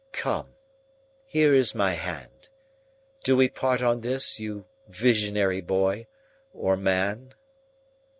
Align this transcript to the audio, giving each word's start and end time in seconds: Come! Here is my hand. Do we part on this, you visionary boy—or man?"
Come! 0.13 0.55
Here 1.27 1.53
is 1.53 1.75
my 1.75 1.91
hand. 1.91 2.49
Do 3.23 3.37
we 3.37 3.49
part 3.49 3.83
on 3.83 4.01
this, 4.01 4.39
you 4.39 4.65
visionary 4.89 5.61
boy—or 5.61 6.75
man?" 6.75 7.35